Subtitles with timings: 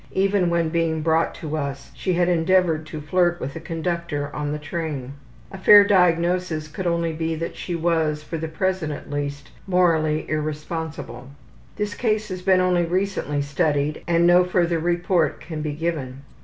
[0.13, 4.51] Even when being brought to us she had endeavored to flirt with a conductor on
[4.51, 5.13] the train.
[5.51, 10.27] A fair diagnosis could only be that she was, for the present at least, morally
[10.27, 11.29] irresponsible.
[11.75, 16.23] This case has been only recently studied and no further report can be given.